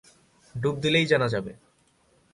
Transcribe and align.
ডুব 0.55 0.75
দিলেই 0.79 1.05
জানা 1.05 1.27
যাবে। 1.27 1.51